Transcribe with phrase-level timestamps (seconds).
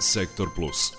[0.00, 0.92] Sektor Plus.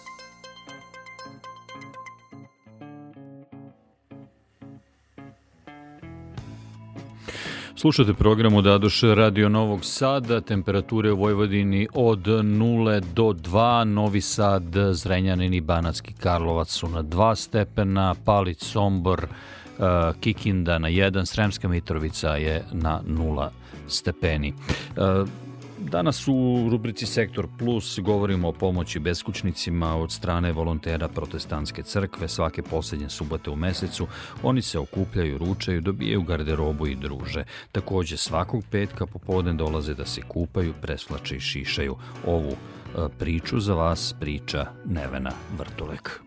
[7.76, 14.22] Slušate program od Adoše Radio Novog Sada, temperature u Vojvodini od 0 do 2, Novi
[14.22, 19.86] Sad, Zrenjanin i Banatski Karlovac su na 2 stepena, Palić, Sombor, uh,
[20.20, 23.50] Kikinda na 1, Sremska Mitrovica je na 0
[23.88, 24.54] stepeni.
[25.90, 32.62] Danas u rubrici Sektor Plus govorimo o pomoći beskućnicima od strane volontera protestantske crkve svake
[32.62, 34.08] poslednje subote u mesecu.
[34.44, 37.44] Oni se okupljaju, ručaju, dobijaju garderobu i druže.
[37.72, 41.96] Takođe svakog petka popodne dolaze da se kupaju, preslače i šišaju.
[42.26, 42.56] Ovu e,
[43.20, 46.22] priču za vas priča Nevena Vrtulek.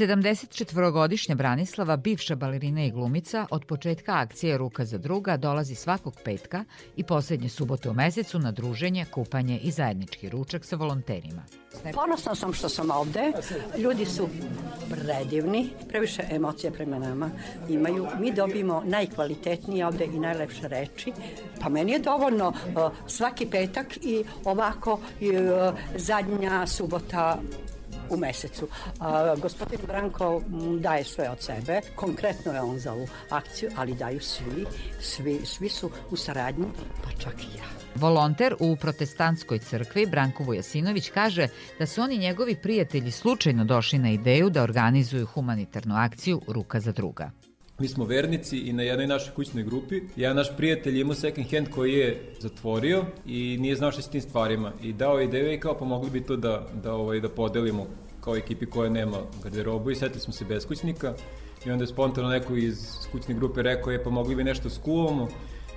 [0.00, 6.64] 74-godišnja Branislava, bivša balerina i glumica, od početka akcije Ruka za druga dolazi svakog petka
[6.96, 11.42] i poslednje subote u mesecu na druženje, kupanje i zajednički ručak sa volonterima.
[11.94, 13.32] Ponosna sam što sam ovde.
[13.78, 14.28] Ljudi su
[14.90, 17.30] predivni, previše emocije prema nama
[17.68, 18.06] imaju.
[18.20, 21.12] Mi dobijemo najkvalitetnije ovde i najlepše reči.
[21.60, 22.52] Pa meni je dovoljno
[23.06, 25.00] svaki petak i ovako uh,
[25.96, 27.40] zadnja subota
[28.10, 28.68] u mesecu.
[28.98, 30.42] A, gospodin Branko
[30.80, 34.66] daje sve od sebe, konkretno je on za ovu akciju, ali daju svi,
[35.00, 36.66] svi, svi su u saradnji,
[37.04, 37.64] pa čak i ja.
[37.94, 44.10] Volonter u protestantskoj crkvi Branko Vujasinović kaže da su oni njegovi prijatelji slučajno došli na
[44.10, 47.30] ideju da organizuju humanitarnu akciju Ruka za druga.
[47.80, 50.00] Mi smo vernici i na jednoj našoj kućnoj grupi.
[50.16, 54.20] Jedan naš prijatelj imao second hand koji je zatvorio i nije znao šta s tim
[54.20, 54.72] stvarima.
[54.82, 57.86] I dao je ideju i kao pomogli bi to da, da, ovaj, da podelimo
[58.20, 61.14] kao ekipi koja nema garderobu i setili smo se beskućnika
[61.66, 62.78] i onda je spontano neko iz
[63.12, 65.28] kućne grupe rekao je pa mogli bi nešto skuvamo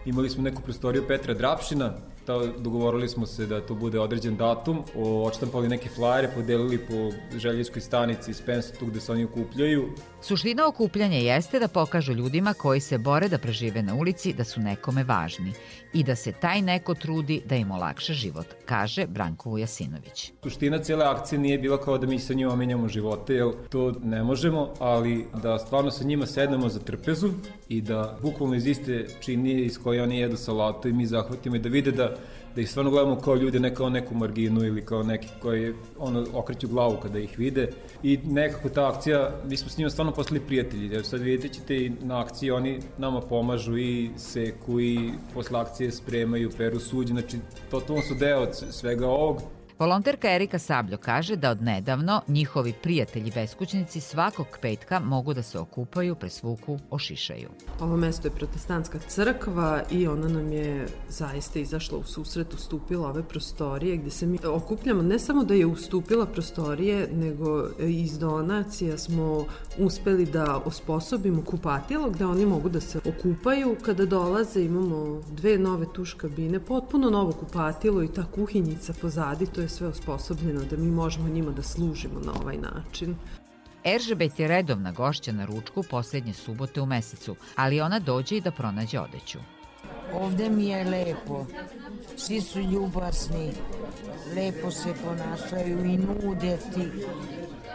[0.05, 1.93] imali smo neku prostoriju Petra Drapšina
[2.25, 7.81] ta, dogovorili smo se da to bude određen datum, odštampali neke flajere, podelili po željezkoj
[7.81, 8.41] stanici iz
[8.79, 9.89] tu gde se oni okupljaju.
[10.21, 14.61] Suština okupljanja jeste da pokažu ljudima koji se bore da prežive na ulici da su
[14.61, 15.53] nekome važni
[15.93, 20.31] i da se taj neko trudi da im olakša život, kaže Branko Vujasinović.
[20.43, 24.23] Suština cele akcije nije bila kao da mi sa njima menjamo živote, jer to ne
[24.23, 27.29] možemo, ali da stvarno sa njima sednemo za trpezu
[27.69, 31.59] i da bukvalno iz iste činije iz koje oni jedu salatu i mi zahvatimo i
[31.59, 32.15] da vide da
[32.55, 36.25] da ih stvarno gledamo kao ljude, ne kao neku marginu ili kao neki koji ono,
[36.33, 37.69] okreću glavu kada ih vide.
[38.03, 41.75] I nekako ta akcija, mi smo s njima stvarno postali prijatelji, jer sad vidite ćete
[41.75, 47.37] i na akciji oni nama pomažu i seku i posle akcije spremaju, peru suđe, znači
[47.71, 49.41] to, to su deo svega ovog
[49.79, 55.59] Volonterka Erika Sabljo kaže da od nedavno njihovi prijatelji beskućnici svakog petka mogu da se
[55.59, 57.49] okupaju, presvuku, ošišaju.
[57.79, 63.23] Ovo mesto je protestantska crkva i ona nam je zaista izašla u susret, ustupila ove
[63.23, 65.01] prostorije gde se mi okupljamo.
[65.01, 69.45] Ne samo da je ustupila prostorije, nego iz donacija smo
[69.77, 73.75] uspeli da osposobimo kupatilo gde oni mogu da se okupaju.
[73.81, 79.62] Kada dolaze imamo dve nove tuš kabine, potpuno novo kupatilo i ta kuhinjica pozadi, to
[79.63, 83.15] je sve osposobljeno da mi možemo njima da služimo na ovaj način.
[83.85, 88.51] Eržebet je redovna gošća na ručku poslednje subote u mesecu, ali ona dođe i da
[88.51, 89.39] pronađe odeću.
[90.13, 91.45] Ovde mi je lepo,
[92.17, 93.51] svi su ljubasni,
[94.35, 96.89] lepo se ponašaju i nude ti.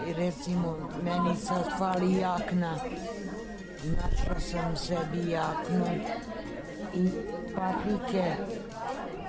[0.09, 2.77] I recimo, meni sad hvali jakna,
[3.85, 5.87] našla sam sebi jaknu
[6.95, 7.09] i
[7.55, 8.35] patike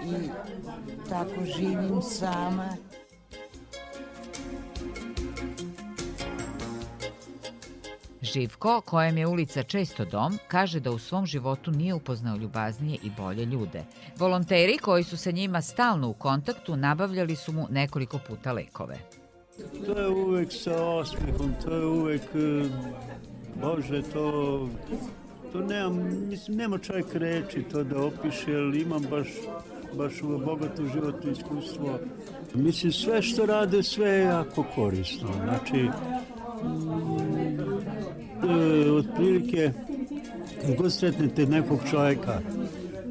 [0.06, 0.30] i
[1.10, 2.70] tako živim sama.
[8.22, 13.10] Živko, kojem je ulica često dom, kaže da u svom životu nije upoznao ljubaznije i
[13.18, 13.84] bolje ljude.
[14.18, 18.98] Volonteri koji su sa njima stalno u kontaktu nabavljali su mu nekoliko puta lekove.
[19.86, 22.70] To je uvek sa osmehom, to je uvek, eh,
[23.62, 24.70] bože, to,
[25.52, 29.28] to nemam, mislim, nema čovjek reči to da opiše, ali imam baš
[29.98, 32.00] baš bogato životno iskustvo.
[32.54, 35.30] Mislim, sve što rade, sve je jako korisno.
[35.44, 35.90] Znači,
[36.64, 37.10] mm,
[38.50, 39.72] e, otprilike,
[40.66, 42.42] kako sretnete nekog čovjeka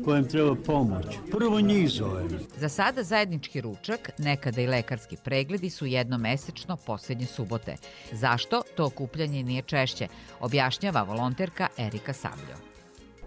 [0.09, 1.07] kojem treba pomoć.
[1.31, 2.29] Prvo njih zovem.
[2.57, 7.77] Za sada zajednički ručak, nekada i lekarski pregledi su jednomesečno poslednje subote.
[8.13, 10.09] Zašto to okupljanje nije češće,
[10.41, 12.78] objašnjava volonterka Erika Sabljo.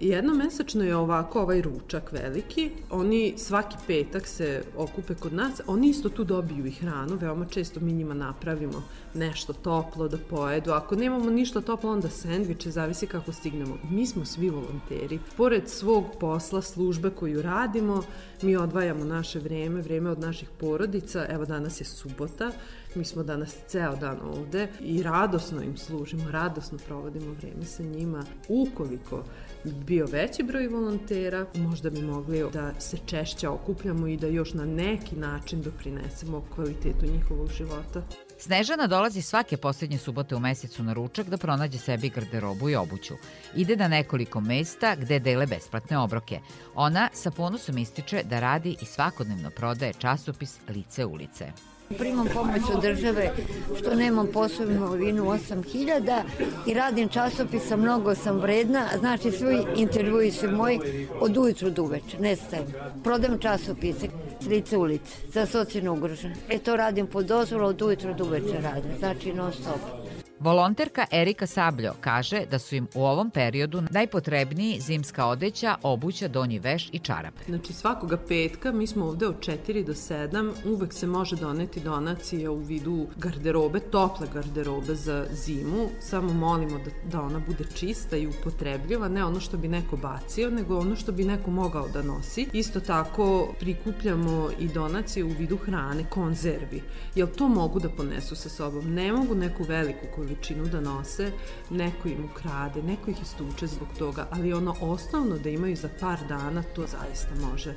[0.02, 2.72] Jednomesečno je ovako ovaj ručak veliki.
[2.90, 5.62] Oni svaki petak se okupe kod nas.
[5.68, 7.16] Oni isto tu dobiju i hranu.
[7.16, 8.84] Veoma često mi njima napravimo
[9.14, 10.72] nešto toplo da pojedu.
[10.72, 13.78] Ako nemamo ništa toplo, onda sendviče, zavisi kako stignemo.
[13.90, 15.20] Mi smo svi volonteri.
[15.38, 18.04] Pored svog posla, službe koju radimo,
[18.42, 21.26] mi odvajamo naše vreme, vreme od naših porodica.
[21.30, 22.52] Evo danas je subota,
[22.96, 28.24] mi smo danas ceo dan ovde i radosno im služimo, radosno provodimo vreme sa njima.
[28.48, 29.24] Ukoliko
[29.64, 34.66] bio veći broj volontera, možda bi mogli da se češće okupljamo i da još na
[34.66, 38.02] neki način doprinesemo kvalitetu njihovog života.
[38.40, 43.14] Snežana dolazi svake poslednje subote u mesecu na ručak da pronađe sebi garderobu i obuću.
[43.56, 46.40] Ide na nekoliko mesta gde dele besplatne obroke.
[46.76, 51.52] Ona sa ponosom ističe da radi i svakodnevno prodaje časopis Lice ulice.
[51.98, 53.32] Primam pomoć od države
[53.80, 56.22] što nemam poslovnu imovinu 8000
[56.68, 60.80] i radim časopisa, mnogo sam vredna, znači svi intervjui su moji
[61.20, 62.66] od ujutru do uveče, nestajem.
[63.04, 64.08] Prodam časopise,
[64.50, 66.36] lice ulice, za socijalno ugrožene.
[66.50, 70.01] E to radim po dozvolu, od ujutru do uveče radim, znači non stop.
[70.44, 76.60] Volonterka Erika Sabljo kaže da su im u ovom periodu najpotrebniji zimska odeća, obuća, donji
[76.60, 77.44] veš i čarape.
[77.48, 82.50] Znači svakoga petka mi smo ovde od 4 do 7, uvek se može doneti donacije
[82.50, 88.28] u vidu garderobe, tople garderobe za zimu, samo molimo da, da ona bude čista i
[88.28, 92.48] upotrebljiva, ne ono što bi neko bacio, nego ono što bi neko mogao da nosi.
[92.54, 96.82] Isto tako prikupljamo i donacije u vidu hrane, konzervi,
[97.16, 98.94] jer to mogu da ponesu sa sobom.
[98.94, 101.32] Ne mogu neku veliku količinu količinu da nose,
[101.70, 106.20] neko im ukrade, neko ih istuče zbog toga, ali ono osnovno da imaju za par
[106.30, 107.76] dana, to zaista može.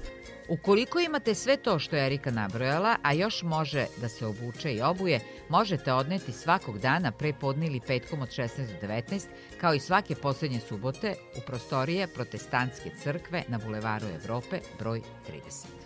[0.48, 4.82] Ukoliko imate sve to što je Erika nabrojala, a još može da se obuče i
[4.82, 9.26] obuje, možete odneti svakog dana pre podne ili petkom od 16 do 19,
[9.60, 15.83] kao i svake poslednje subote u prostorije Protestantske crkve na Bulevaru Evrope broj 30.